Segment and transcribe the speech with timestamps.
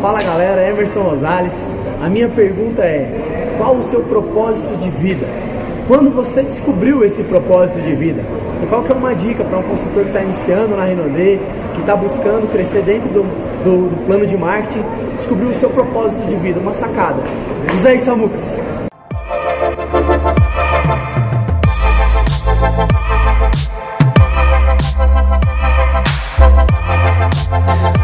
[0.00, 1.62] Fala galera, Emerson Rosales.
[2.02, 5.26] A minha pergunta é: qual o seu propósito de vida?
[5.86, 8.22] Quando você descobriu esse propósito de vida?
[8.62, 11.38] E qual que é uma dica para um consultor que está iniciando na Renaudet,
[11.74, 13.22] que está buscando crescer dentro do,
[13.62, 14.82] do, do, plano de marketing,
[15.16, 17.22] descobrir o seu propósito de vida, uma sacada?
[17.70, 18.38] Diz aí, Samuca.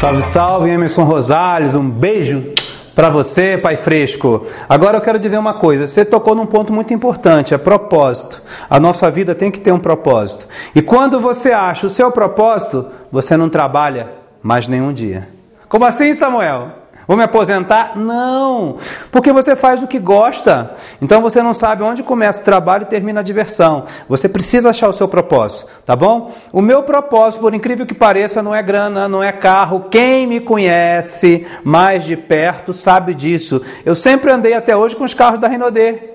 [0.00, 2.54] Salve, salve, Emerson Rosales, um beijo
[2.94, 4.46] para você, Pai Fresco.
[4.66, 8.42] Agora eu quero dizer uma coisa: você tocou num ponto muito importante, é propósito.
[8.70, 10.46] A nossa vida tem que ter um propósito.
[10.74, 14.08] E quando você acha o seu propósito, você não trabalha
[14.42, 15.28] mais nenhum dia.
[15.68, 16.79] Como assim, Samuel?
[17.10, 17.98] Vou me aposentar?
[17.98, 18.76] Não,
[19.10, 20.76] porque você faz o que gosta.
[21.02, 23.86] Então você não sabe onde começa o trabalho e termina a diversão.
[24.08, 26.32] Você precisa achar o seu propósito, tá bom?
[26.52, 29.86] O meu propósito, por incrível que pareça, não é grana, não é carro.
[29.90, 33.60] Quem me conhece mais de perto sabe disso.
[33.84, 36.10] Eu sempre andei até hoje com os carros da Renaudê.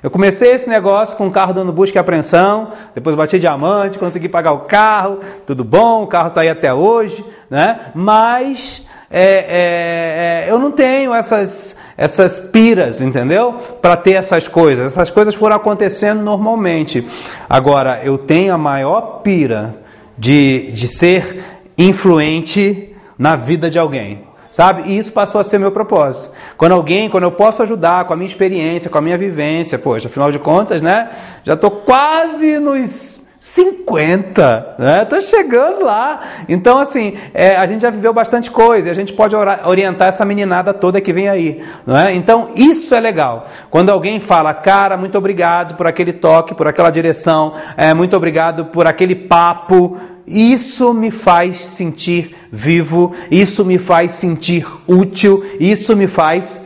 [0.00, 4.28] Eu comecei esse negócio com o carro dando busca e apreensão, depois bati diamante, consegui
[4.28, 7.90] pagar o carro, tudo bom, o carro está aí até hoje, né?
[7.96, 13.54] Mas é, é, é, eu não tenho essas, essas piras, entendeu?
[13.80, 14.92] Para ter essas coisas.
[14.92, 17.06] Essas coisas foram acontecendo normalmente.
[17.48, 19.76] Agora, eu tenho a maior pira
[20.18, 21.44] de, de ser
[21.78, 24.24] influente na vida de alguém.
[24.50, 24.84] Sabe?
[24.86, 26.34] E isso passou a ser meu propósito.
[26.56, 30.08] Quando alguém, quando eu posso ajudar com a minha experiência, com a minha vivência, poxa,
[30.08, 31.10] afinal de contas, né?
[31.44, 35.04] Já estou quase nos 50, né?
[35.04, 36.20] Tô chegando lá.
[36.48, 40.24] Então, assim, é, a gente já viveu bastante coisa e a gente pode orientar essa
[40.24, 42.12] meninada toda que vem aí, não é?
[42.12, 43.46] Então, isso é legal.
[43.70, 48.64] Quando alguém fala, cara, muito obrigado por aquele toque, por aquela direção, é, muito obrigado
[48.64, 49.96] por aquele papo.
[50.26, 56.60] Isso me faz sentir vivo, isso me faz sentir útil, isso me faz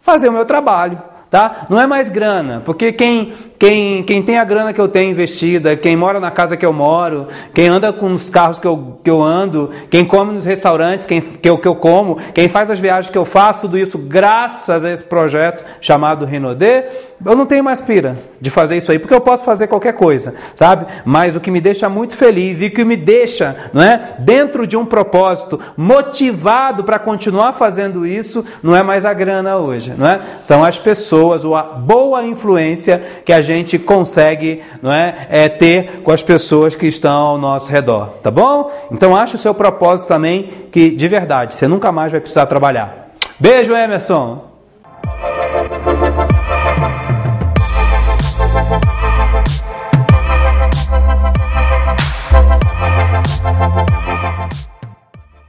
[0.00, 1.66] fazer o meu trabalho tá?
[1.68, 5.76] Não é mais grana, porque quem, quem, quem tem a grana que eu tenho investida,
[5.76, 9.10] quem mora na casa que eu moro, quem anda com os carros que eu, que
[9.10, 12.78] eu ando, quem come nos restaurantes quem, que, eu, que eu como, quem faz as
[12.78, 16.86] viagens que eu faço, tudo isso graças a esse projeto chamado Renaudet,
[17.24, 20.34] eu não tenho mais pira de fazer isso aí, porque eu posso fazer qualquer coisa,
[20.54, 20.86] sabe?
[21.04, 24.66] Mas o que me deixa muito feliz e o que me deixa, não é, dentro
[24.68, 30.06] de um propósito, motivado para continuar fazendo isso, não é mais a grana hoje, não
[30.06, 30.20] é?
[30.42, 36.02] São as pessoas, ou a boa influência que a gente consegue, não é, é ter
[36.02, 38.70] com as pessoas que estão ao nosso redor, tá bom?
[38.90, 43.10] Então acho o seu propósito também que de verdade, você nunca mais vai precisar trabalhar.
[43.40, 44.47] Beijo, Emerson.